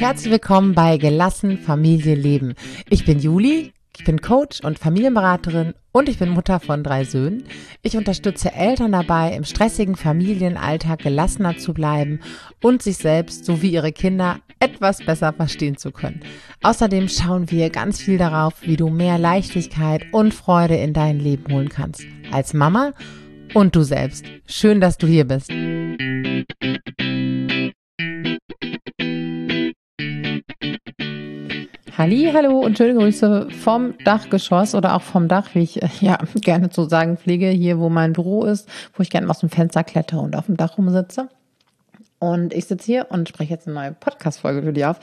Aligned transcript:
Herzlich 0.00 0.32
willkommen 0.32 0.74
bei 0.74 0.96
Gelassen 0.96 1.58
Familie 1.58 2.14
Leben. 2.14 2.54
Ich 2.88 3.04
bin 3.04 3.18
Juli, 3.18 3.74
ich 3.98 4.04
bin 4.06 4.22
Coach 4.22 4.60
und 4.64 4.78
Familienberaterin 4.78 5.74
und 5.92 6.08
ich 6.08 6.18
bin 6.18 6.30
Mutter 6.30 6.58
von 6.58 6.82
drei 6.82 7.04
Söhnen. 7.04 7.44
Ich 7.82 7.98
unterstütze 7.98 8.50
Eltern 8.50 8.92
dabei, 8.92 9.34
im 9.34 9.44
stressigen 9.44 9.96
Familienalltag 9.96 11.00
gelassener 11.00 11.58
zu 11.58 11.74
bleiben 11.74 12.20
und 12.62 12.82
sich 12.82 12.96
selbst 12.96 13.44
sowie 13.44 13.68
ihre 13.68 13.92
Kinder 13.92 14.38
etwas 14.58 15.04
besser 15.04 15.34
verstehen 15.34 15.76
zu 15.76 15.90
können. 15.92 16.22
Außerdem 16.62 17.06
schauen 17.10 17.50
wir 17.50 17.68
ganz 17.68 18.00
viel 18.00 18.16
darauf, 18.16 18.54
wie 18.62 18.78
du 18.78 18.88
mehr 18.88 19.18
Leichtigkeit 19.18 20.06
und 20.12 20.32
Freude 20.32 20.76
in 20.76 20.94
dein 20.94 21.20
Leben 21.20 21.52
holen 21.52 21.68
kannst. 21.68 22.06
Als 22.32 22.54
Mama 22.54 22.94
und 23.52 23.76
du 23.76 23.82
selbst. 23.82 24.24
Schön, 24.46 24.80
dass 24.80 24.96
du 24.96 25.06
hier 25.06 25.26
bist. 25.26 25.52
Halli, 32.00 32.30
hallo 32.32 32.60
und 32.60 32.78
schöne 32.78 32.94
Grüße 32.94 33.50
vom 33.50 33.92
Dachgeschoss 34.06 34.74
oder 34.74 34.94
auch 34.94 35.02
vom 35.02 35.28
Dach, 35.28 35.48
wie 35.52 35.58
ich 35.58 35.82
äh, 35.82 35.88
ja 36.00 36.16
gerne 36.36 36.70
zu 36.70 36.84
sagen 36.84 37.18
pflege, 37.18 37.48
hier 37.48 37.78
wo 37.78 37.90
mein 37.90 38.14
Büro 38.14 38.46
ist, 38.46 38.66
wo 38.94 39.02
ich 39.02 39.10
gerne 39.10 39.28
aus 39.28 39.40
dem 39.40 39.50
Fenster 39.50 39.84
klettere 39.84 40.20
und 40.20 40.34
auf 40.34 40.46
dem 40.46 40.56
Dach 40.56 40.78
rumsitze. 40.78 41.28
Und 42.18 42.54
ich 42.54 42.64
sitze 42.64 42.86
hier 42.86 43.06
und 43.10 43.28
spreche 43.28 43.52
jetzt 43.52 43.66
eine 43.66 43.74
neue 43.74 43.92
Podcast-Folge 43.92 44.62
für 44.62 44.72
dich 44.72 44.86
auf. 44.86 44.98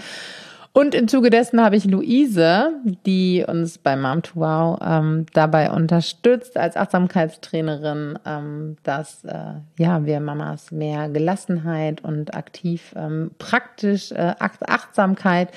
Und 0.77 0.93
im 0.93 1.07
Zuge 1.07 1.31
dessen 1.31 1.59
habe 1.59 1.75
ich 1.75 1.85
Luise, 1.85 2.69
die 3.03 3.43
uns 3.47 3.79
bei 3.79 3.95
Mom 3.95 4.21
to 4.21 4.33
Wow 4.35 4.77
ähm, 4.85 5.25
dabei 5.33 5.71
unterstützt 5.71 6.55
als 6.55 6.77
Achtsamkeitstrainerin, 6.77 8.19
ähm, 8.27 8.77
dass 8.83 9.23
äh, 9.23 9.53
ja 9.79 10.05
wir 10.05 10.19
Mamas 10.19 10.71
mehr 10.71 11.09
Gelassenheit 11.09 12.03
und 12.03 12.35
aktiv 12.35 12.93
ähm, 12.95 13.31
praktisch 13.39 14.11
äh, 14.11 14.35
Achtsamkeit 14.37 15.49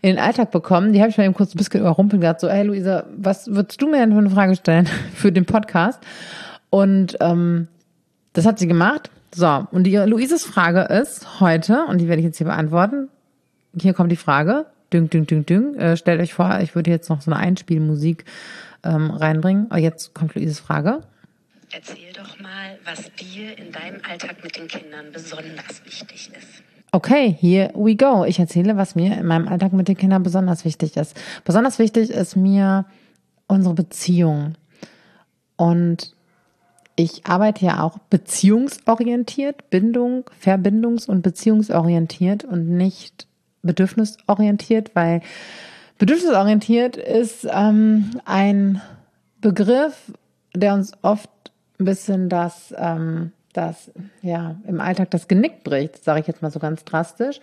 in 0.00 0.08
den 0.08 0.18
Alltag 0.18 0.50
bekommen. 0.50 0.94
Die 0.94 1.00
habe 1.00 1.10
ich 1.10 1.18
mal 1.18 1.24
eben 1.24 1.34
kurz 1.34 1.54
ein 1.54 1.58
bisschen 1.58 1.80
überrumpelt 1.80 2.22
gesagt, 2.22 2.40
so, 2.40 2.48
hey 2.48 2.64
Luise, 2.64 3.04
was 3.14 3.48
würdest 3.48 3.82
du 3.82 3.90
mir 3.90 3.98
denn 3.98 4.12
für 4.12 4.20
eine 4.20 4.30
Frage 4.30 4.56
stellen 4.56 4.86
für 5.14 5.32
den 5.32 5.44
Podcast? 5.44 6.02
Und 6.70 7.18
ähm, 7.20 7.68
das 8.32 8.46
hat 8.46 8.58
sie 8.58 8.68
gemacht. 8.68 9.10
So, 9.34 9.66
und 9.70 9.84
die 9.84 9.96
Luises 9.96 10.46
Frage 10.46 10.80
ist 10.80 11.40
heute, 11.40 11.84
und 11.88 11.98
die 11.98 12.08
werde 12.08 12.20
ich 12.20 12.26
jetzt 12.26 12.38
hier 12.38 12.46
beantworten, 12.46 13.10
hier 13.80 13.94
kommt 13.94 14.12
die 14.12 14.16
Frage. 14.16 14.66
Ding, 14.92 15.08
ding, 15.08 15.26
ding, 15.26 15.46
ding. 15.46 15.74
Äh, 15.76 15.96
stellt 15.96 16.20
euch 16.20 16.34
vor, 16.34 16.60
ich 16.60 16.74
würde 16.74 16.90
jetzt 16.90 17.08
noch 17.08 17.22
so 17.22 17.30
eine 17.30 17.40
Einspielmusik 17.40 18.24
ähm, 18.84 19.10
reinbringen. 19.10 19.70
Aber 19.70 19.80
jetzt 19.80 20.14
kommt 20.14 20.34
Luises 20.34 20.60
Frage. 20.60 21.02
Erzähl 21.70 22.12
doch 22.14 22.38
mal, 22.38 22.78
was 22.84 23.10
dir 23.14 23.56
in 23.56 23.72
deinem 23.72 24.00
Alltag 24.08 24.44
mit 24.44 24.56
den 24.56 24.68
Kindern 24.68 25.06
besonders 25.12 25.84
wichtig 25.86 26.30
ist. 26.36 26.62
Okay, 26.92 27.34
here 27.40 27.72
we 27.74 27.96
go. 27.96 28.26
Ich 28.26 28.38
erzähle, 28.38 28.76
was 28.76 28.94
mir 28.94 29.16
in 29.16 29.26
meinem 29.26 29.48
Alltag 29.48 29.72
mit 29.72 29.88
den 29.88 29.96
Kindern 29.96 30.22
besonders 30.22 30.66
wichtig 30.66 30.98
ist. 30.98 31.18
Besonders 31.44 31.78
wichtig 31.78 32.10
ist 32.10 32.36
mir 32.36 32.84
unsere 33.46 33.74
Beziehung. 33.74 34.56
Und 35.56 36.14
ich 36.96 37.24
arbeite 37.24 37.64
ja 37.64 37.82
auch 37.82 37.96
beziehungsorientiert, 38.10 39.70
Bindung, 39.70 40.28
Verbindungs- 40.38 41.08
und 41.08 41.22
beziehungsorientiert 41.22 42.44
und 42.44 42.68
nicht 42.68 43.26
bedürfnisorientiert, 43.62 44.94
weil 44.94 45.20
bedürfnisorientiert 45.98 46.96
ist 46.96 47.46
ähm, 47.50 48.10
ein 48.24 48.80
Begriff, 49.40 50.12
der 50.54 50.74
uns 50.74 50.92
oft 51.02 51.30
ein 51.78 51.84
bisschen 51.84 52.28
das, 52.28 52.74
ähm, 52.76 53.32
das 53.52 53.90
ja 54.22 54.56
im 54.66 54.80
Alltag 54.80 55.10
das 55.10 55.28
Genick 55.28 55.64
bricht, 55.64 56.02
sage 56.02 56.20
ich 56.20 56.26
jetzt 56.26 56.42
mal 56.42 56.50
so 56.50 56.58
ganz 56.58 56.84
drastisch, 56.84 57.40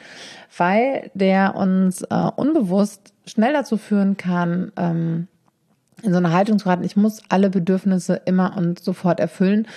weil 0.58 1.12
der 1.14 1.56
uns 1.56 2.02
äh, 2.04 2.30
unbewusst 2.36 3.14
schnell 3.26 3.54
dazu 3.54 3.78
führen 3.78 4.18
kann, 4.18 4.72
ähm, 4.78 5.28
in 6.02 6.12
so 6.12 6.18
eine 6.18 6.32
Haltung 6.32 6.60
zu 6.60 6.70
raten, 6.70 6.84
ich 6.84 6.96
muss 6.96 7.22
alle 7.30 7.50
Bedürfnisse 7.50 8.22
immer 8.26 8.56
und 8.58 8.80
sofort 8.80 9.20
erfüllen. 9.20 9.68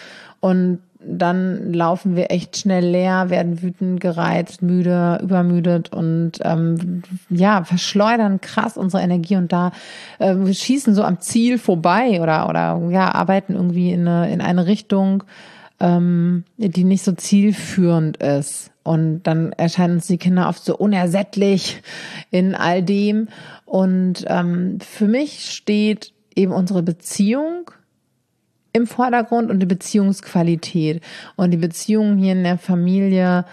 Und 0.41 0.81
dann 1.07 1.73
laufen 1.73 2.17
wir 2.17 2.31
echt 2.31 2.57
schnell 2.57 2.85
leer, 2.85 3.31
werden 3.31 3.63
wütend, 3.63 4.01
gereizt, 4.01 4.63
müde, 4.63 5.19
übermüdet 5.23 5.93
und 5.93 6.33
ähm, 6.43 7.03
ja, 7.29 7.65
verschleudern 7.65 8.41
krass 8.41 8.77
unsere 8.77 9.03
Energie 9.03 9.37
und 9.37 9.53
da 9.53 9.73
äh, 10.19 10.35
wir 10.37 10.55
schießen 10.55 10.95
so 10.95 11.03
am 11.03 11.21
Ziel 11.21 11.59
vorbei 11.59 12.21
oder 12.21 12.49
oder 12.49 12.81
ja, 12.91 13.13
arbeiten 13.15 13.55
irgendwie 13.55 13.93
in 13.93 14.07
eine, 14.07 14.33
in 14.33 14.41
eine 14.41 14.67
Richtung, 14.67 15.25
ähm, 15.81 16.45
die 16.57 16.85
nicht 16.85 17.05
so 17.05 17.13
zielführend 17.13 18.19
ist. 18.19 18.71
Und 18.84 19.23
dann 19.25 19.53
erscheinen 19.53 19.95
uns 19.95 20.09
die 20.09 20.19
Kinder 20.19 20.49
oft 20.49 20.65
so 20.65 20.77
unersättlich 20.77 21.83
in 22.31 22.55
all 22.55 22.83
dem. 22.83 23.29
Und 23.65 24.25
ähm, 24.27 24.79
für 24.81 25.07
mich 25.07 25.51
steht 25.51 26.13
eben 26.34 26.53
unsere 26.53 26.83
Beziehung 26.83 27.71
im 28.72 28.87
Vordergrund 28.87 29.50
und 29.50 29.60
die 29.60 29.66
Beziehungsqualität 29.66 31.03
und 31.37 31.50
die 31.50 31.59
Beziehung 31.59 32.16
hier 32.16 32.33
in 32.33 32.44
der 32.44 32.59
Familie 32.59 33.44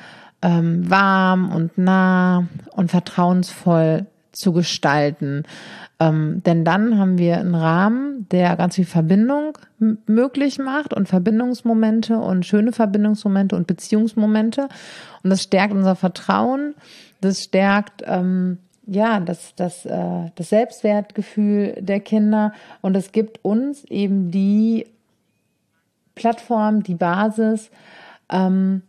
ähm, 0.42 0.90
warm 0.90 1.52
und 1.54 1.78
nah 1.78 2.48
und 2.72 2.90
vertrauensvoll 2.90 4.06
zu 4.32 4.54
gestalten. 4.54 5.44
Ähm, 6.00 6.42
denn 6.46 6.64
dann 6.64 6.98
haben 6.98 7.18
wir 7.18 7.40
einen 7.40 7.56
Rahmen, 7.56 8.28
der 8.32 8.56
ganz 8.56 8.76
viel 8.76 8.86
Verbindung 8.86 9.58
möglich 10.06 10.58
macht 10.58 10.94
und 10.94 11.10
Verbindungsmomente 11.10 12.18
und 12.18 12.46
schöne 12.46 12.72
Verbindungsmomente 12.72 13.56
und 13.56 13.68
Beziehungsmomente. 13.68 14.70
Und 15.24 15.30
das 15.30 15.44
stärkt 15.44 15.74
unser 15.74 15.96
Vertrauen, 15.96 16.74
das 17.20 17.44
stärkt 17.44 18.04
ähm, 18.06 18.60
ja, 18.86 19.20
das, 19.20 19.54
das, 19.56 19.86
äh, 19.86 20.32
das 20.36 20.50
Selbstwertgefühl 20.50 21.76
der 21.80 22.00
Kinder 22.00 22.54
und 22.82 22.96
es 22.96 23.12
gibt 23.12 23.44
uns 23.44 23.84
eben 23.86 24.32
die 24.32 24.88
Plattform, 26.20 26.84
die 26.84 26.96
Basis, 26.96 27.72
ähm, 28.30 28.82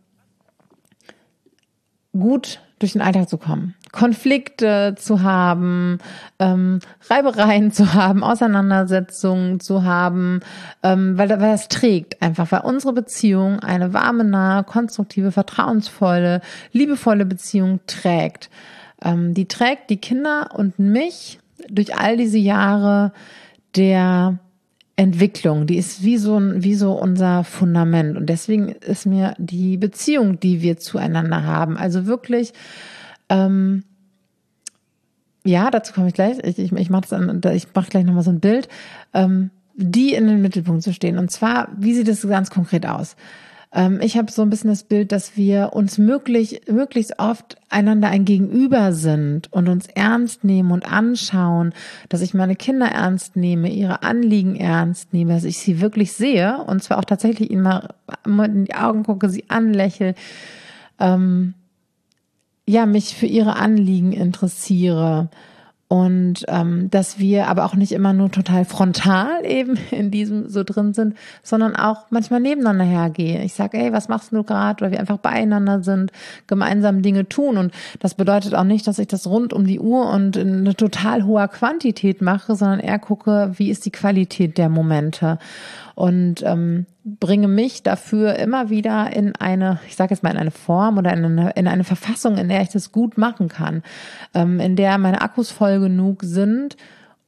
gut 2.13 2.61
durch 2.81 2.93
den 2.93 3.03
Alltag 3.03 3.29
zu 3.29 3.39
kommen. 3.39 3.77
Konflikte 3.93 4.97
zu 4.99 5.23
haben, 5.23 5.99
ähm, 6.39 6.81
Reibereien 7.09 7.73
zu 7.73 7.95
haben, 7.95 8.25
Auseinandersetzungen 8.25 9.61
zu 9.61 9.85
haben, 9.85 10.41
ähm, 10.83 11.17
weil, 11.17 11.29
weil 11.29 11.53
das 11.53 11.69
trägt 11.69 12.21
einfach, 12.21 12.51
weil 12.51 12.63
unsere 12.63 12.93
Beziehung 12.93 13.61
eine 13.61 13.93
warme, 13.93 14.25
nahe, 14.25 14.65
konstruktive, 14.65 15.31
vertrauensvolle, 15.31 16.41
liebevolle 16.73 17.27
Beziehung 17.27 17.81
trägt. 17.87 18.51
Ähm, 19.03 19.35
die 19.35 19.47
trägt 19.47 19.91
die 19.91 19.99
Kinder 19.99 20.51
und 20.55 20.79
mich 20.79 21.39
durch 21.69 21.97
all 21.97 22.17
diese 22.17 22.39
Jahre 22.39 23.13
der 23.77 24.39
Entwicklung, 25.01 25.67
die 25.67 25.79
ist 25.79 26.03
wie 26.03 26.19
so, 26.19 26.39
wie 26.39 26.75
so 26.75 26.93
unser 26.93 27.43
Fundament. 27.43 28.19
Und 28.19 28.27
deswegen 28.27 28.69
ist 28.69 29.07
mir 29.07 29.35
die 29.39 29.79
Beziehung, 29.79 30.39
die 30.39 30.61
wir 30.61 30.77
zueinander 30.77 31.43
haben, 31.43 31.79
also 31.79 32.05
wirklich, 32.05 32.53
ähm, 33.31 33.85
ja, 35.43 35.71
dazu 35.71 35.95
komme 35.95 36.09
ich 36.09 36.15
gleich. 36.15 36.37
Ich, 36.45 36.59
ich, 36.59 36.73
ich 36.73 36.91
mache 36.91 37.39
mach 37.73 37.89
gleich 37.89 38.05
nochmal 38.05 38.23
so 38.23 38.31
ein 38.31 38.41
Bild, 38.41 38.69
ähm, 39.15 39.49
die 39.75 40.13
in 40.13 40.27
den 40.27 40.43
Mittelpunkt 40.43 40.83
zu 40.83 40.93
stehen. 40.93 41.17
Und 41.17 41.31
zwar, 41.31 41.69
wie 41.79 41.95
sieht 41.95 42.09
es 42.09 42.29
ganz 42.29 42.51
konkret 42.51 42.85
aus? 42.85 43.17
Ähm, 43.73 44.01
ich 44.03 44.17
habe 44.17 44.33
so 44.33 44.43
ein 44.43 44.51
bisschen 44.51 44.71
das 44.71 44.83
Bild, 44.83 45.13
dass 45.13 45.37
wir 45.37 45.71
uns 45.73 45.99
möglich, 45.99 46.63
möglichst 46.69 47.19
oft 47.19 47.57
einander 47.69 48.09
ein 48.09 48.25
Gegenüber 48.25 48.93
sind 48.93 49.53
und 49.53 49.69
uns 49.69 49.87
ernst 49.87 50.45
nehmen 50.45 50.73
und 50.73 50.91
anschauen, 50.91 51.73
dass 52.09 52.21
ich 52.21 52.35
meine 52.35 52.57
Kinder 52.57 52.87
ernst 52.87 53.37
nehme, 53.37 53.71
ihre 53.71 54.03
Anliegen 54.03 54.57
ernst 54.57 55.13
nehme, 55.13 55.35
dass 55.35 55.45
ich 55.45 55.59
sie 55.59 55.81
wirklich 55.81 56.13
sehe 56.13 56.59
und 56.65 56.83
zwar 56.83 56.99
auch 56.99 57.05
tatsächlich 57.05 57.51
ihnen 57.51 57.63
mal 57.63 58.47
in 58.47 58.65
die 58.65 58.75
Augen 58.75 59.05
gucke, 59.05 59.29
sie 59.29 59.45
anlächle, 59.49 60.15
ähm, 60.99 61.55
ja, 62.67 62.87
mich 62.87 63.17
für 63.17 63.27
ihre 63.27 63.57
Anliegen 63.57 64.13
interessiere 64.13 65.29
und 65.93 66.45
ähm, 66.47 66.89
dass 66.89 67.19
wir 67.19 67.49
aber 67.49 67.65
auch 67.65 67.75
nicht 67.75 67.91
immer 67.91 68.13
nur 68.13 68.31
total 68.31 68.65
frontal 68.65 69.45
eben 69.45 69.77
in 69.91 70.13
diesem 70.13 70.49
so 70.49 70.63
drin 70.63 70.95
sind, 70.95 71.17
sondern 71.43 71.75
auch 71.75 72.07
manchmal 72.11 72.39
nebeneinander 72.39 72.85
hergehen. 72.85 73.43
Ich 73.43 73.55
sage, 73.55 73.77
ey, 73.77 73.93
was 73.93 74.07
machst 74.07 74.31
du 74.31 74.45
gerade? 74.45 74.85
Oder 74.85 74.93
wir 74.93 75.01
einfach 75.01 75.19
beieinander 75.19 75.83
sind, 75.83 76.13
gemeinsam 76.47 77.03
Dinge 77.03 77.29
tun. 77.29 77.59
Und 77.59 77.73
das 77.99 78.15
bedeutet 78.15 78.55
auch 78.55 78.63
nicht, 78.63 78.87
dass 78.87 79.01
ich 79.01 79.09
das 79.09 79.27
rund 79.27 79.53
um 79.53 79.67
die 79.67 79.81
Uhr 79.81 80.09
und 80.11 80.37
in 80.37 80.59
eine 80.59 80.77
total 80.77 81.25
hoher 81.25 81.49
Quantität 81.49 82.23
mache, 82.23 82.55
sondern 82.55 82.79
eher 82.79 83.01
gucke, 83.01 83.51
wie 83.57 83.69
ist 83.69 83.85
die 83.85 83.91
Qualität 83.91 84.59
der 84.59 84.69
Momente 84.69 85.41
und 86.01 86.43
ähm, 86.47 86.87
bringe 87.05 87.47
mich 87.47 87.83
dafür 87.83 88.37
immer 88.37 88.71
wieder 88.71 89.15
in 89.15 89.37
eine, 89.37 89.81
ich 89.87 89.97
sage 89.97 90.15
jetzt 90.15 90.23
mal 90.23 90.31
in 90.31 90.39
eine 90.39 90.51
Form 90.51 90.97
oder 90.97 91.13
in 91.13 91.23
eine, 91.27 91.51
in 91.51 91.69
eine 91.69 91.85
Verfassung, 91.85 92.39
in 92.39 92.49
der 92.49 92.63
ich 92.63 92.71
das 92.71 92.91
gut 92.91 93.19
machen 93.19 93.49
kann, 93.49 93.83
ähm, 94.33 94.61
in 94.61 94.77
der 94.77 94.97
meine 94.97 95.21
Akkus 95.21 95.51
voll 95.51 95.79
genug 95.79 96.23
sind, 96.23 96.79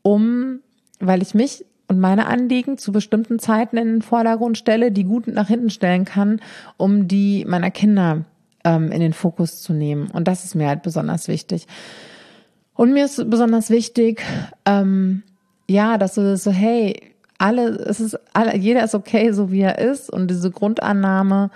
um, 0.01 0.61
weil 1.01 1.21
ich 1.21 1.35
mich 1.35 1.67
und 1.87 2.01
meine 2.01 2.27
Anliegen 2.27 2.79
zu 2.79 2.93
bestimmten 2.93 3.39
Zeiten 3.39 3.77
in 3.77 3.89
den 3.89 4.03
Vordergrund 4.03 4.57
stelle, 4.57 4.91
die 4.91 5.05
gut 5.05 5.27
nach 5.27 5.49
hinten 5.49 5.69
stellen 5.69 6.07
kann, 6.07 6.41
um 6.79 7.09
die 7.09 7.45
meiner 7.47 7.71
Kinder 7.71 8.25
ähm, 8.65 8.91
in 8.91 9.01
den 9.01 9.13
Fokus 9.13 9.61
zu 9.61 9.75
nehmen. 9.75 10.11
Und 10.11 10.29
das 10.29 10.47
ist 10.47 10.55
mir 10.55 10.69
halt 10.69 10.81
besonders 10.81 11.29
wichtig. 11.29 11.67
Und 12.73 12.95
mir 12.95 13.05
ist 13.05 13.29
besonders 13.29 13.69
wichtig, 13.69 14.23
ähm, 14.65 15.25
ja, 15.69 15.99
dass 15.99 16.15
du 16.15 16.35
so, 16.39 16.51
hey, 16.51 17.12
alle, 17.43 17.71
es 17.71 18.01
ist 18.01 18.19
alle, 18.33 18.57
jeder 18.57 18.85
ist 18.85 18.95
okay, 18.95 19.33
so 19.33 19.51
wie 19.51 19.61
er 19.61 19.79
ist 19.79 20.09
und 20.09 20.31
diese 20.31 20.51
Grundannahme 20.51 21.51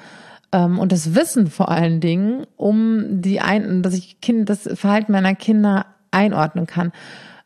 ähm, 0.52 0.78
und 0.78 0.92
das 0.92 1.14
Wissen 1.14 1.46
vor 1.46 1.70
allen 1.70 2.00
Dingen, 2.00 2.46
um 2.56 3.22
die 3.22 3.40
ein, 3.40 3.82
dass 3.82 3.94
ich 3.94 4.20
kind, 4.20 4.50
das 4.50 4.68
Verhalten 4.74 5.12
meiner 5.12 5.34
Kinder 5.34 5.86
einordnen 6.10 6.66
kann. 6.66 6.92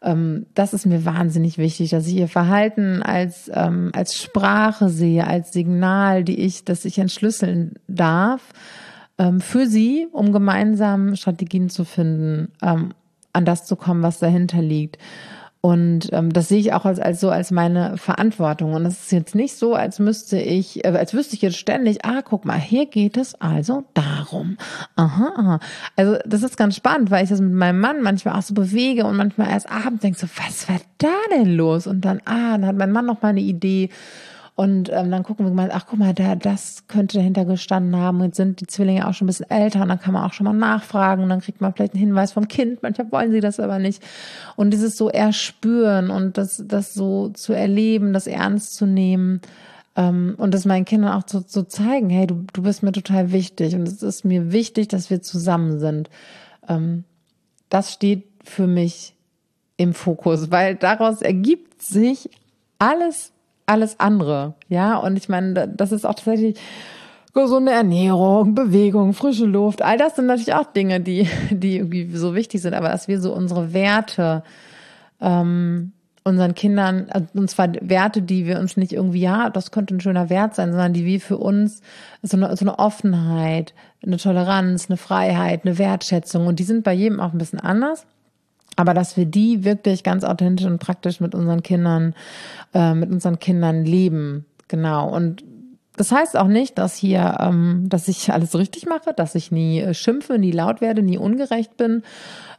Ähm, 0.03 0.47
das 0.55 0.73
ist 0.73 0.87
mir 0.87 1.05
wahnsinnig 1.05 1.59
wichtig, 1.59 1.91
dass 1.91 2.07
ich 2.07 2.15
ihr 2.15 2.29
Verhalten 2.29 3.03
als 3.03 3.51
ähm, 3.53 3.91
als 3.95 4.17
Sprache 4.17 4.89
sehe, 4.89 5.27
als 5.27 5.53
Signal, 5.53 6.25
die 6.25 6.41
ich, 6.41 6.65
dass 6.65 6.87
ich 6.87 6.99
entschlüsseln 6.99 7.75
darf 7.89 8.41
ähm, 9.19 9.41
für 9.41 9.67
sie, 9.67 10.09
um 10.13 10.33
gemeinsam 10.33 11.15
Strategien 11.15 11.69
zu 11.69 11.85
finden, 11.85 12.53
ähm, 12.63 12.95
an 13.35 13.45
das 13.45 13.67
zu 13.67 13.77
kommen, 13.77 14.03
was 14.03 14.19
dahinter 14.19 14.63
liegt. 14.63 14.97
Und 15.63 16.09
ähm, 16.13 16.33
das 16.33 16.49
sehe 16.49 16.59
ich 16.59 16.73
auch 16.73 16.87
als, 16.87 16.99
als 16.99 17.21
so 17.21 17.29
als 17.29 17.51
meine 17.51 17.99
Verantwortung. 17.99 18.73
Und 18.73 18.87
es 18.87 19.01
ist 19.01 19.13
jetzt 19.13 19.35
nicht 19.35 19.57
so, 19.57 19.75
als 19.75 19.99
müsste 19.99 20.39
ich, 20.39 20.87
äh, 20.87 20.89
als 20.89 21.13
wüsste 21.13 21.37
ich 21.37 21.43
jetzt 21.43 21.59
ständig, 21.59 22.03
ah, 22.05 22.23
guck 22.25 22.47
mal, 22.47 22.59
hier 22.59 22.87
geht 22.87 23.19
es 23.19 23.39
also 23.43 23.85
darum. 23.93 24.57
Aha, 24.97 25.33
aha. 25.37 25.61
Also 25.97 26.17
das 26.25 26.43
ist 26.43 26.57
ganz 26.57 26.77
spannend, 26.77 27.11
weil 27.11 27.25
ich 27.25 27.31
das 27.31 27.43
mit 27.43 27.53
meinem 27.53 27.79
Mann 27.79 28.01
manchmal 28.01 28.39
auch 28.39 28.43
so 28.43 28.55
bewege 28.55 29.05
und 29.05 29.19
manchmal 29.19 29.51
erst 29.51 29.71
abends 29.71 30.01
denke 30.01 30.19
so, 30.19 30.29
was 30.37 30.67
war 30.67 30.81
da 30.97 31.09
denn 31.31 31.55
los? 31.55 31.87
Und 31.87 32.07
dann, 32.07 32.23
ah, 32.25 32.53
dann 32.53 32.67
hat 32.67 32.77
mein 32.77 32.93
Mann 32.93 33.05
noch 33.05 33.21
mal 33.21 33.29
eine 33.29 33.41
Idee. 33.41 33.91
Und 34.61 34.91
ähm, 34.93 35.11
dann 35.11 35.23
gucken 35.23 35.47
wir 35.47 35.55
mal, 35.55 35.71
ach 35.73 35.87
guck 35.89 35.99
mal, 35.99 36.13
da, 36.13 36.35
das 36.35 36.87
könnte 36.87 37.17
dahinter 37.17 37.47
gestanden 37.47 37.97
haben. 37.97 38.23
Jetzt 38.23 38.37
sind 38.37 38.61
die 38.61 38.67
Zwillinge 38.67 39.09
auch 39.09 39.15
schon 39.15 39.25
ein 39.25 39.29
bisschen 39.29 39.49
älter 39.49 39.81
und 39.81 39.89
dann 39.89 39.99
kann 39.99 40.13
man 40.13 40.23
auch 40.23 40.35
schon 40.35 40.45
mal 40.45 40.53
nachfragen 40.53 41.23
und 41.23 41.31
dann 41.31 41.41
kriegt 41.41 41.63
man 41.63 41.73
vielleicht 41.73 41.95
einen 41.95 42.03
Hinweis 42.03 42.33
vom 42.33 42.47
Kind. 42.47 42.83
Manchmal 42.83 43.11
wollen 43.11 43.33
sie 43.33 43.41
das 43.41 43.59
aber 43.59 43.79
nicht. 43.79 44.03
Und 44.57 44.73
dieses 44.73 44.99
so 44.99 45.09
erspüren 45.09 46.11
und 46.11 46.37
das, 46.37 46.63
das 46.67 46.93
so 46.93 47.31
zu 47.31 47.55
erleben, 47.55 48.13
das 48.13 48.27
ernst 48.27 48.75
zu 48.75 48.85
nehmen 48.85 49.41
ähm, 49.97 50.35
und 50.37 50.53
das 50.53 50.67
meinen 50.67 50.85
Kindern 50.85 51.13
auch 51.13 51.23
zu, 51.23 51.41
zu 51.41 51.67
zeigen, 51.67 52.11
hey, 52.11 52.27
du, 52.27 52.45
du 52.53 52.61
bist 52.61 52.83
mir 52.83 52.93
total 52.93 53.33
wichtig 53.33 53.75
und 53.75 53.89
es 53.89 54.03
ist 54.03 54.27
mir 54.27 54.53
wichtig, 54.53 54.89
dass 54.89 55.09
wir 55.09 55.23
zusammen 55.23 55.79
sind. 55.79 56.11
Ähm, 56.69 57.05
das 57.71 57.95
steht 57.95 58.25
für 58.45 58.67
mich 58.67 59.15
im 59.79 59.95
Fokus, 59.95 60.51
weil 60.51 60.75
daraus 60.75 61.23
ergibt 61.23 61.83
sich 61.83 62.29
alles 62.79 63.33
alles 63.71 63.99
andere. 64.01 64.55
Ja, 64.69 64.97
und 64.97 65.17
ich 65.17 65.29
meine, 65.29 65.69
das 65.69 65.93
ist 65.93 66.05
auch 66.05 66.15
tatsächlich 66.15 66.59
gesunde 67.33 67.73
Ernährung, 67.73 68.55
Bewegung, 68.55 69.13
frische 69.13 69.47
Luft. 69.47 69.83
All 69.83 69.97
das 69.97 70.17
sind 70.17 70.27
natürlich 70.27 70.55
auch 70.55 70.73
Dinge, 70.73 71.01
die, 71.01 71.29
die 71.51 71.77
irgendwie 71.77 72.11
so 72.17 72.35
wichtig 72.35 72.61
sind, 72.63 72.75
aber 72.75 72.89
dass 72.89 73.09
wir 73.09 73.21
so 73.21 73.33
unsere 73.33 73.73
Werte, 73.73 74.43
ähm, 75.21 75.93
unseren 76.25 76.55
Kindern, 76.55 77.07
also 77.11 77.27
und 77.35 77.49
zwar 77.49 77.69
Werte, 77.81 78.23
die 78.23 78.47
wir 78.47 78.59
uns 78.59 78.77
nicht 78.77 78.93
irgendwie, 78.93 79.21
ja, 79.21 79.49
das 79.49 79.71
könnte 79.71 79.95
ein 79.95 80.01
schöner 80.01 80.29
Wert 80.29 80.55
sein, 80.55 80.71
sondern 80.71 80.93
die 80.93 81.07
wir 81.07 81.21
für 81.21 81.39
uns 81.39 81.81
so 82.23 82.37
eine, 82.37 82.55
so 82.57 82.65
eine 82.65 82.79
Offenheit, 82.79 83.75
eine 84.05 84.17
Toleranz, 84.17 84.91
eine 84.91 84.97
Freiheit, 84.97 85.65
eine 85.65 85.79
Wertschätzung 85.79 86.47
und 86.47 86.59
die 86.59 86.65
sind 86.65 86.85
bei 86.85 86.93
jedem 86.93 87.21
auch 87.21 87.33
ein 87.33 87.39
bisschen 87.39 87.61
anders. 87.61 88.07
Aber 88.77 88.95
dass 88.95 89.17
wir 89.17 89.27
die 89.27 89.65
wirklich 89.65 90.05
ganz 90.05 90.25
authentisch 90.25 90.67
und 90.67 90.79
praktisch 90.79 91.21
mit 91.21 91.35
unseren 91.35 91.63
Kindern, 91.63 92.15
äh, 92.73 92.95
mit 92.95 93.11
unseren 93.11 93.39
Kindern 93.39 93.85
leben. 93.85 94.47
Genau. 94.69 95.15
Und 95.15 95.45
das 95.97 96.13
heißt 96.13 96.37
auch 96.37 96.47
nicht, 96.47 96.79
dass 96.79 96.95
hier, 96.97 97.37
ähm, 97.41 97.85
dass 97.89 98.09
ich 98.09 98.33
alles 98.33 98.57
richtig 98.57 98.87
mache, 98.87 99.13
dass 99.15 99.35
ich 99.35 99.53
nie 99.53 99.81
äh, 99.81 99.93
schimpfe, 99.93 100.39
nie 100.39 100.53
laut 100.53 100.81
werde, 100.81 101.03
nie 101.03 101.19
ungerecht 101.19 101.77
bin. 101.77 102.03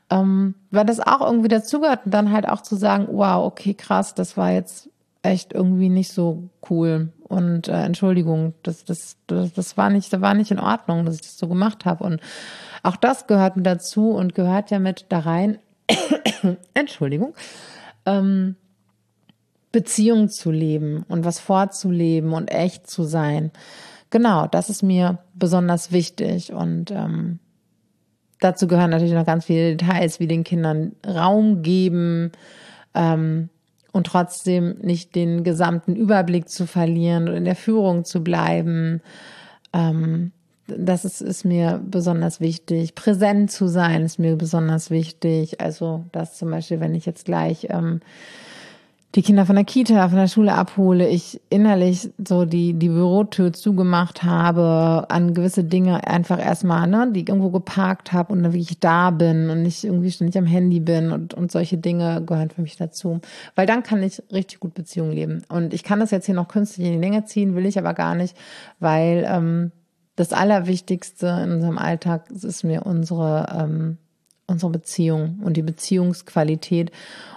Ähm, 0.09 0.55
weil 0.69 0.85
das 0.85 0.99
auch 0.99 1.21
irgendwie 1.21 1.47
dazugehört 1.47 2.05
und 2.05 2.13
dann 2.13 2.31
halt 2.31 2.47
auch 2.47 2.61
zu 2.61 2.75
sagen, 2.75 3.07
wow, 3.11 3.45
okay, 3.45 3.73
krass, 3.73 4.13
das 4.13 4.35
war 4.35 4.51
jetzt 4.51 4.89
echt 5.23 5.53
irgendwie 5.53 5.89
nicht 5.89 6.11
so 6.11 6.49
cool. 6.69 7.13
Und 7.23 7.67
äh, 7.67 7.83
Entschuldigung, 7.83 8.53
das, 8.63 8.83
das, 8.83 9.17
das, 9.27 9.53
das 9.53 9.77
war 9.77 9.89
nicht, 9.89 10.11
das 10.11 10.21
war 10.21 10.33
nicht 10.33 10.51
in 10.51 10.59
Ordnung, 10.59 11.05
dass 11.05 11.15
ich 11.15 11.21
das 11.21 11.37
so 11.37 11.47
gemacht 11.47 11.85
habe. 11.85 12.03
Und 12.03 12.19
auch 12.83 12.95
das 12.95 13.27
gehört 13.27 13.55
mit 13.55 13.65
dazu 13.65 14.11
und 14.11 14.35
gehört 14.35 14.71
ja 14.71 14.79
mit 14.79 15.05
da 15.09 15.19
rein, 15.19 15.59
Entschuldigung, 16.73 17.33
ähm, 18.05 18.55
Beziehung 19.71 20.29
zu 20.29 20.51
leben 20.51 21.05
und 21.07 21.23
was 21.23 21.39
vorzuleben 21.39 22.33
und 22.33 22.51
echt 22.51 22.87
zu 22.87 23.03
sein. 23.03 23.51
Genau, 24.09 24.47
das 24.47 24.69
ist 24.69 24.83
mir 24.83 25.19
besonders 25.33 25.91
wichtig 25.91 26.51
und 26.51 26.91
ähm, 26.91 27.39
dazu 28.41 28.67
gehören 28.67 28.89
natürlich 28.89 29.13
noch 29.13 29.25
ganz 29.25 29.45
viele 29.45 29.75
Details, 29.77 30.19
wie 30.19 30.27
den 30.27 30.43
Kindern 30.43 30.93
Raum 31.07 31.61
geben 31.61 32.33
ähm, 32.93 33.49
und 33.93 34.07
trotzdem 34.07 34.77
nicht 34.81 35.15
den 35.15 35.45
gesamten 35.45 35.95
Überblick 35.95 36.49
zu 36.49 36.67
verlieren 36.67 37.29
und 37.29 37.35
in 37.35 37.45
der 37.45 37.55
Führung 37.55 38.03
zu 38.03 38.21
bleiben. 38.21 39.01
Ähm, 39.71 40.33
das 40.67 41.05
ist, 41.05 41.21
ist 41.21 41.45
mir 41.45 41.81
besonders 41.83 42.39
wichtig. 42.39 42.95
Präsent 42.95 43.51
zu 43.51 43.67
sein 43.67 44.03
ist 44.03 44.19
mir 44.19 44.35
besonders 44.35 44.89
wichtig. 44.89 45.59
Also, 45.61 46.05
dass 46.11 46.37
zum 46.37 46.51
Beispiel, 46.51 46.79
wenn 46.79 46.95
ich 46.95 47.05
jetzt 47.05 47.25
gleich 47.25 47.67
ähm, 47.69 48.01
die 49.15 49.23
Kinder 49.23 49.45
von 49.45 49.57
der 49.57 49.65
Kita, 49.65 50.07
von 50.07 50.17
der 50.17 50.29
Schule 50.29 50.53
abhole, 50.53 51.09
ich 51.09 51.41
innerlich 51.49 52.09
so 52.25 52.45
die, 52.45 52.73
die 52.73 52.87
Bürotür 52.87 53.51
zugemacht 53.51 54.23
habe, 54.23 55.05
an 55.09 55.33
gewisse 55.33 55.65
Dinge 55.65 56.07
einfach 56.07 56.39
erstmal, 56.39 56.87
ne, 56.87 57.11
die 57.11 57.21
irgendwo 57.21 57.49
geparkt 57.49 58.13
habe 58.13 58.31
und 58.31 58.43
dann 58.43 58.53
wirklich 58.53 58.79
da 58.79 59.09
bin 59.09 59.49
und 59.49 59.63
nicht 59.63 59.83
irgendwie 59.83 60.11
ständig 60.11 60.37
am 60.37 60.45
Handy 60.45 60.79
bin 60.79 61.11
und, 61.11 61.33
und 61.33 61.51
solche 61.51 61.77
Dinge 61.77 62.23
gehören 62.25 62.51
für 62.51 62.61
mich 62.61 62.77
dazu. 62.77 63.19
Weil 63.55 63.67
dann 63.67 63.83
kann 63.83 64.01
ich 64.01 64.23
richtig 64.31 64.61
gut 64.61 64.73
Beziehungen 64.73 65.11
leben. 65.11 65.43
Und 65.49 65.73
ich 65.73 65.83
kann 65.83 65.99
das 65.99 66.11
jetzt 66.11 66.27
hier 66.27 66.35
noch 66.35 66.47
künstlich 66.47 66.87
in 66.87 66.93
die 66.93 66.99
Länge 66.99 67.25
ziehen, 67.25 67.55
will 67.55 67.65
ich 67.65 67.77
aber 67.77 67.93
gar 67.93 68.15
nicht, 68.15 68.37
weil 68.79 69.25
ähm, 69.27 69.71
das 70.15 70.33
Allerwichtigste 70.33 71.27
in 71.43 71.51
unserem 71.51 71.77
Alltag 71.77 72.29
ist 72.29 72.63
mir 72.63 72.85
unsere, 72.85 73.47
ähm, 73.57 73.97
unsere 74.47 74.71
Beziehung 74.71 75.39
und 75.43 75.55
die 75.55 75.61
Beziehungsqualität. 75.61 76.91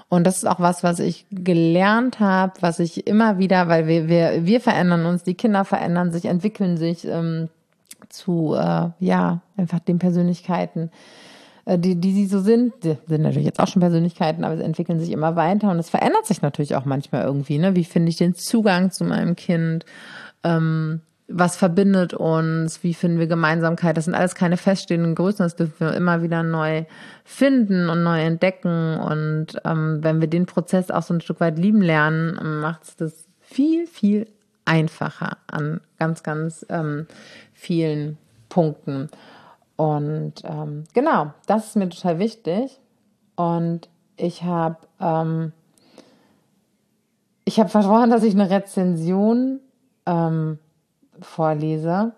Und 0.08 0.24
das 0.24 0.38
ist 0.38 0.46
auch 0.46 0.60
was, 0.60 0.82
was 0.82 0.98
ich 0.98 1.26
gelernt 1.30 2.20
habe, 2.20 2.52
was 2.60 2.78
ich 2.78 3.06
immer 3.06 3.38
wieder, 3.38 3.68
weil 3.68 3.86
wir, 3.86 4.08
wir, 4.08 4.44
wir 4.44 4.60
verändern 4.60 5.06
uns, 5.06 5.22
die 5.22 5.34
Kinder 5.34 5.64
verändern 5.64 6.12
sich, 6.12 6.26
entwickeln 6.26 6.76
sich 6.76 7.06
ähm, 7.06 7.48
zu, 8.08 8.54
äh, 8.54 8.90
ja, 8.98 9.40
einfach 9.56 9.80
den 9.80 9.98
Persönlichkeiten, 9.98 10.90
äh, 11.64 11.78
die, 11.78 11.96
die 11.96 12.12
sie 12.12 12.26
so 12.26 12.40
sind. 12.40 12.74
Die 12.84 12.96
sind 13.06 13.22
natürlich 13.22 13.46
jetzt 13.46 13.60
auch 13.60 13.68
schon 13.68 13.80
Persönlichkeiten, 13.80 14.44
aber 14.44 14.56
sie 14.56 14.62
entwickeln 14.62 15.00
sich 15.00 15.10
immer 15.10 15.36
weiter 15.36 15.70
und 15.70 15.78
es 15.78 15.90
verändert 15.90 16.26
sich 16.26 16.42
natürlich 16.42 16.74
auch 16.76 16.84
manchmal 16.84 17.22
irgendwie. 17.22 17.58
Ne? 17.58 17.74
Wie 17.76 17.84
finde 17.84 18.10
ich 18.10 18.16
den 18.16 18.34
Zugang 18.34 18.90
zu 18.90 19.04
meinem 19.04 19.36
Kind? 19.36 19.84
Ähm, 20.42 21.00
was 21.28 21.56
verbindet 21.56 22.12
uns, 22.12 22.82
wie 22.82 22.92
finden 22.92 23.18
wir 23.18 23.26
Gemeinsamkeit. 23.26 23.96
Das 23.96 24.04
sind 24.04 24.14
alles 24.14 24.34
keine 24.34 24.56
feststehenden 24.56 25.14
Größen, 25.14 25.44
das 25.44 25.56
dürfen 25.56 25.80
wir 25.80 25.94
immer 25.94 26.22
wieder 26.22 26.42
neu 26.42 26.84
finden 27.24 27.88
und 27.88 28.02
neu 28.02 28.20
entdecken. 28.20 28.98
Und 28.98 29.60
ähm, 29.64 29.98
wenn 30.02 30.20
wir 30.20 30.28
den 30.28 30.46
Prozess 30.46 30.90
auch 30.90 31.02
so 31.02 31.14
ein 31.14 31.20
Stück 31.20 31.40
weit 31.40 31.58
lieben 31.58 31.80
lernen, 31.80 32.60
macht 32.60 32.84
es 32.84 32.96
das 32.96 33.26
viel, 33.40 33.86
viel 33.86 34.26
einfacher 34.66 35.38
an 35.46 35.80
ganz, 35.98 36.22
ganz 36.22 36.64
ähm, 36.68 37.06
vielen 37.52 38.18
Punkten. 38.48 39.08
Und 39.76 40.34
ähm, 40.44 40.84
genau, 40.92 41.32
das 41.46 41.68
ist 41.68 41.76
mir 41.76 41.88
total 41.88 42.18
wichtig. 42.18 42.80
Und 43.36 43.88
ich 44.16 44.44
habe 44.44 44.76
ähm, 45.00 45.52
ich 47.44 47.60
habe 47.60 47.68
versprochen, 47.68 48.10
dass 48.10 48.22
ich 48.22 48.34
eine 48.34 48.50
Rezension 48.50 49.60
ähm, 50.06 50.58
vorlese. 51.20 52.12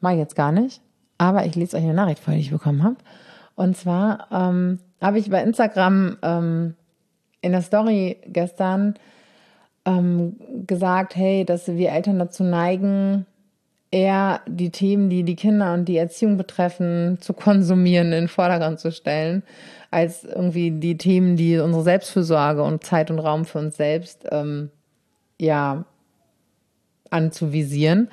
Mache 0.00 0.14
ich 0.14 0.20
jetzt 0.20 0.36
gar 0.36 0.52
nicht, 0.52 0.82
aber 1.18 1.46
ich 1.46 1.54
lese 1.54 1.76
euch 1.76 1.82
eine 1.82 1.94
Nachricht 1.94 2.20
vor, 2.20 2.34
die 2.34 2.40
ich 2.40 2.50
bekommen 2.50 2.82
habe. 2.82 2.96
Und 3.54 3.76
zwar 3.76 4.28
ähm, 4.30 4.80
habe 5.00 5.18
ich 5.18 5.30
bei 5.30 5.42
Instagram 5.42 6.18
ähm, 6.22 6.74
in 7.40 7.52
der 7.52 7.62
Story 7.62 8.18
gestern 8.26 8.94
ähm, 9.84 10.36
gesagt, 10.66 11.14
hey, 11.16 11.44
dass 11.44 11.68
wir 11.68 11.90
Eltern 11.90 12.18
dazu 12.18 12.42
neigen, 12.42 13.26
eher 13.90 14.40
die 14.48 14.70
Themen, 14.70 15.08
die 15.08 15.22
die 15.22 15.36
Kinder 15.36 15.72
und 15.72 15.84
die 15.84 15.98
Erziehung 15.98 16.36
betreffen, 16.36 17.18
zu 17.20 17.32
konsumieren, 17.32 18.06
in 18.06 18.22
den 18.22 18.28
Vordergrund 18.28 18.80
zu 18.80 18.90
stellen, 18.90 19.44
als 19.90 20.24
irgendwie 20.24 20.72
die 20.72 20.98
Themen, 20.98 21.36
die 21.36 21.58
unsere 21.58 21.84
Selbstfürsorge 21.84 22.62
und 22.62 22.82
Zeit 22.82 23.10
und 23.12 23.20
Raum 23.20 23.44
für 23.44 23.58
uns 23.58 23.76
selbst 23.76 24.26
ähm, 24.32 24.70
ja 25.40 25.84
anzuvisieren. 27.14 28.08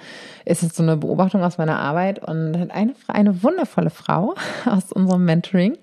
Ist 0.46 0.62
so 0.76 0.84
eine 0.84 0.98
Beobachtung 0.98 1.44
aus 1.44 1.58
meiner 1.58 1.80
Arbeit 1.80 2.20
und 2.20 2.56
eine, 2.72 2.94
eine 3.08 3.44
wundervolle 3.44 3.90
Frau 3.90 4.36
aus 4.66 4.92
unserem 4.92 5.26
Mentoring, 5.26 5.78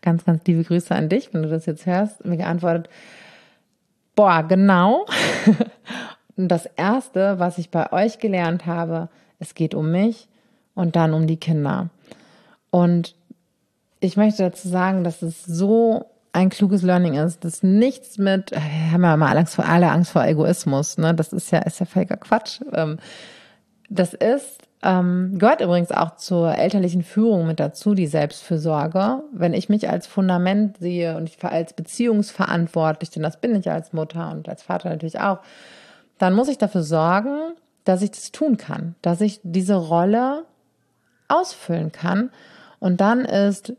ganz, 0.00 0.24
ganz 0.24 0.42
liebe 0.46 0.64
Grüße 0.64 0.94
an 0.94 1.08
dich, 1.08 1.34
wenn 1.34 1.42
du 1.42 1.48
das 1.48 1.66
jetzt 1.66 1.86
hörst, 1.86 2.24
mir 2.24 2.38
geantwortet, 2.38 2.88
boah, 4.14 4.42
genau. 4.42 5.06
Und 6.36 6.48
das 6.48 6.64
erste, 6.64 7.38
was 7.38 7.58
ich 7.58 7.70
bei 7.70 7.92
euch 7.92 8.18
gelernt 8.18 8.64
habe, 8.64 9.10
es 9.38 9.54
geht 9.54 9.74
um 9.74 9.90
mich 9.90 10.26
und 10.74 10.96
dann 10.96 11.12
um 11.12 11.26
die 11.26 11.36
Kinder. 11.36 11.90
Und 12.70 13.14
ich 14.00 14.16
möchte 14.16 14.44
dazu 14.44 14.68
sagen, 14.68 15.04
dass 15.04 15.20
es 15.20 15.44
so 15.44 16.06
ein 16.32 16.48
kluges 16.48 16.82
Learning 16.82 17.14
ist, 17.14 17.44
dass 17.44 17.62
nichts 17.62 18.18
mit, 18.18 18.52
wir 18.52 18.92
haben 18.92 19.02
ja 19.02 19.14
immer 19.14 19.30
Angst 19.30 19.56
vor, 19.56 19.64
alle 19.66 19.90
Angst 19.90 20.12
vor 20.12 20.24
Egoismus, 20.24 20.96
ne? 20.96 21.14
Das 21.14 21.32
ist 21.32 21.50
ja, 21.50 21.60
ist 21.60 21.80
ja 21.80 21.86
völliger 21.86 22.16
Quatsch. 22.16 22.60
Ähm, 22.72 22.98
das 23.88 24.14
ist, 24.14 24.62
ähm, 24.82 25.38
gehört 25.38 25.60
übrigens 25.60 25.90
auch 25.90 26.16
zur 26.16 26.54
elterlichen 26.54 27.02
Führung 27.02 27.46
mit 27.46 27.58
dazu, 27.58 27.94
die 27.94 28.06
Selbstfürsorge. 28.06 29.24
Wenn 29.32 29.52
ich 29.52 29.68
mich 29.68 29.88
als 29.90 30.06
Fundament 30.06 30.78
sehe 30.78 31.16
und 31.16 31.28
ich 31.28 31.42
als 31.44 31.72
beziehungsverantwortlich, 31.72 33.10
denn 33.10 33.24
das 33.24 33.40
bin 33.40 33.56
ich 33.56 33.68
als 33.68 33.92
Mutter 33.92 34.30
und 34.30 34.48
als 34.48 34.62
Vater 34.62 34.88
natürlich 34.90 35.20
auch, 35.20 35.40
dann 36.18 36.34
muss 36.34 36.48
ich 36.48 36.58
dafür 36.58 36.82
sorgen, 36.82 37.54
dass 37.84 38.02
ich 38.02 38.12
das 38.12 38.30
tun 38.30 38.56
kann, 38.56 38.94
dass 39.02 39.20
ich 39.20 39.40
diese 39.42 39.74
Rolle 39.74 40.44
ausfüllen 41.28 41.90
kann. 41.92 42.30
Und 42.78 43.00
dann 43.00 43.24
ist 43.24 43.74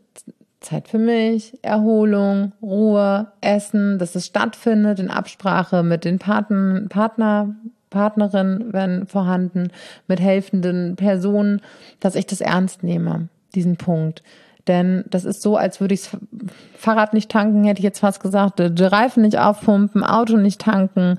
Zeit 0.62 0.88
für 0.88 0.98
mich, 0.98 1.58
Erholung, 1.62 2.52
Ruhe, 2.62 3.28
Essen, 3.40 3.98
dass 3.98 4.14
es 4.14 4.26
stattfindet 4.26 4.98
in 4.98 5.10
Absprache 5.10 5.82
mit 5.82 6.04
den 6.04 6.18
Paten, 6.18 6.86
Partner, 6.88 7.54
Partnerin, 7.90 8.72
wenn 8.72 9.06
vorhanden, 9.06 9.70
mit 10.08 10.20
helfenden 10.20 10.96
Personen, 10.96 11.60
dass 12.00 12.14
ich 12.14 12.26
das 12.26 12.40
ernst 12.40 12.82
nehme, 12.82 13.28
diesen 13.54 13.76
Punkt. 13.76 14.22
Denn 14.68 15.04
das 15.10 15.24
ist 15.24 15.42
so, 15.42 15.56
als 15.56 15.80
würde 15.80 15.94
ich 15.94 16.02
das 16.02 16.20
Fahrrad 16.76 17.14
nicht 17.14 17.30
tanken, 17.30 17.64
hätte 17.64 17.80
ich 17.80 17.84
jetzt 17.84 17.98
fast 17.98 18.22
gesagt, 18.22 18.60
die 18.60 18.84
Reifen 18.84 19.22
nicht 19.22 19.38
aufpumpen, 19.38 20.04
Auto 20.04 20.36
nicht 20.36 20.60
tanken, 20.60 21.18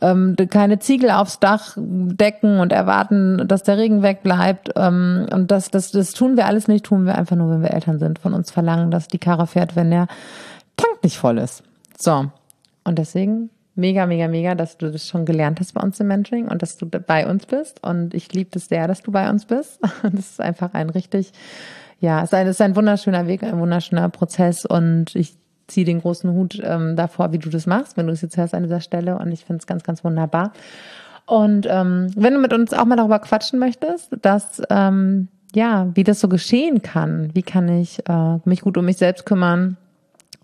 ähm, 0.00 0.36
keine 0.48 0.78
Ziegel 0.78 1.10
aufs 1.10 1.40
Dach 1.40 1.76
decken 1.76 2.60
und 2.60 2.72
erwarten, 2.72 3.48
dass 3.48 3.64
der 3.64 3.78
Regen 3.78 4.02
wegbleibt. 4.02 4.70
Ähm, 4.76 5.26
und 5.32 5.50
das, 5.50 5.70
das, 5.70 5.90
das 5.90 6.12
tun 6.12 6.36
wir 6.36 6.46
alles 6.46 6.68
nicht, 6.68 6.84
tun 6.84 7.04
wir 7.04 7.16
einfach 7.16 7.36
nur, 7.36 7.50
wenn 7.50 7.62
wir 7.62 7.72
Eltern 7.72 7.98
sind, 7.98 8.20
von 8.20 8.32
uns 8.32 8.52
verlangen, 8.52 8.92
dass 8.92 9.08
die 9.08 9.18
Karre 9.18 9.48
fährt, 9.48 9.74
wenn 9.74 9.90
der 9.90 10.06
Tank 10.76 11.02
nicht 11.02 11.18
voll 11.18 11.38
ist. 11.38 11.64
So. 11.98 12.26
Und 12.84 12.98
deswegen 12.98 13.50
mega, 13.74 14.06
mega, 14.06 14.28
mega, 14.28 14.54
dass 14.54 14.78
du 14.78 14.90
das 14.90 15.08
schon 15.08 15.24
gelernt 15.24 15.60
hast 15.60 15.72
bei 15.74 15.82
uns 15.82 15.98
im 16.00 16.06
Mentoring 16.06 16.48
und 16.48 16.62
dass 16.62 16.76
du 16.76 16.86
bei 16.86 17.28
uns 17.28 17.46
bist. 17.46 17.82
Und 17.82 18.14
ich 18.14 18.32
liebe 18.32 18.50
es 18.54 18.68
sehr, 18.68 18.86
dass 18.86 19.02
du 19.02 19.10
bei 19.10 19.28
uns 19.28 19.46
bist. 19.46 19.80
Das 20.02 20.12
ist 20.12 20.40
einfach 20.40 20.74
ein 20.74 20.90
richtig 20.90 21.32
ja, 22.00 22.18
es 22.18 22.24
ist 22.24 22.34
ein, 22.34 22.46
es 22.46 22.56
ist 22.56 22.60
ein 22.60 22.76
wunderschöner 22.76 23.26
Weg, 23.26 23.42
ein 23.42 23.58
wunderschöner 23.58 24.08
Prozess 24.08 24.64
und 24.64 25.14
ich 25.14 25.36
ziehe 25.66 25.86
den 25.86 26.00
großen 26.00 26.30
Hut 26.30 26.60
ähm, 26.62 26.96
davor, 26.96 27.32
wie 27.32 27.38
du 27.38 27.48
das 27.48 27.66
machst, 27.66 27.96
wenn 27.96 28.06
du 28.06 28.12
es 28.12 28.22
jetzt 28.22 28.36
hörst 28.36 28.54
an 28.54 28.62
dieser 28.62 28.80
Stelle 28.80 29.18
und 29.18 29.32
ich 29.32 29.44
finde 29.44 29.60
es 29.60 29.66
ganz, 29.66 29.82
ganz 29.82 30.04
wunderbar. 30.04 30.52
Und 31.26 31.66
ähm, 31.70 32.10
wenn 32.16 32.34
du 32.34 32.40
mit 32.40 32.52
uns 32.52 32.74
auch 32.74 32.84
mal 32.84 32.96
darüber 32.96 33.18
quatschen 33.18 33.58
möchtest, 33.58 34.10
dass 34.20 34.60
ähm, 34.68 35.28
ja, 35.54 35.88
wie 35.94 36.04
das 36.04 36.20
so 36.20 36.28
geschehen 36.28 36.82
kann, 36.82 37.30
wie 37.34 37.42
kann 37.42 37.68
ich 37.68 38.06
äh, 38.08 38.38
mich 38.44 38.62
gut 38.62 38.76
um 38.76 38.84
mich 38.84 38.96
selbst 38.96 39.24
kümmern, 39.24 39.76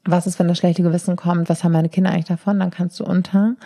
was 0.04 0.26
ist, 0.26 0.38
wenn 0.38 0.48
das 0.48 0.58
schlechte 0.58 0.82
Gewissen 0.82 1.16
kommt, 1.16 1.48
was 1.48 1.64
haben 1.64 1.72
meine 1.72 1.88
Kinder 1.88 2.10
eigentlich 2.10 2.26
davon, 2.26 2.58
dann 2.58 2.70
kannst 2.70 2.98
du 3.00 3.04
unter 3.04 3.56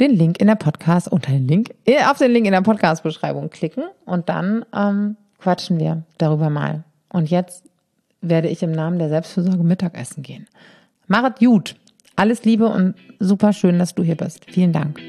den 0.00 0.12
Link 0.12 0.40
in 0.40 0.46
der 0.46 0.54
Podcast, 0.54 1.08
unter 1.08 1.32
den 1.32 1.46
Link, 1.46 1.74
äh, 1.84 2.04
auf 2.04 2.18
den 2.18 2.30
Link 2.30 2.46
in 2.46 2.52
der 2.52 2.62
Podcast-Beschreibung 2.62 3.50
klicken 3.50 3.84
und 4.06 4.28
dann 4.28 4.64
ähm, 4.74 5.16
quatschen 5.38 5.78
wir 5.78 6.02
darüber 6.18 6.50
mal. 6.50 6.84
Und 7.10 7.30
jetzt 7.30 7.64
werde 8.20 8.48
ich 8.48 8.62
im 8.62 8.72
Namen 8.72 8.98
der 8.98 9.08
Selbstfürsorge 9.08 9.62
Mittagessen 9.62 10.22
gehen. 10.22 10.46
Marit 11.06 11.38
gut. 11.38 11.76
Alles 12.16 12.44
Liebe 12.44 12.66
und 12.66 12.94
super 13.20 13.52
schön, 13.52 13.78
dass 13.78 13.94
du 13.94 14.02
hier 14.02 14.16
bist. 14.16 14.44
Vielen 14.50 14.72
Dank. 14.72 15.00